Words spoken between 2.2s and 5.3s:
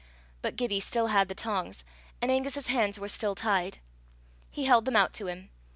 and Angus's hands were still tied. He held them out to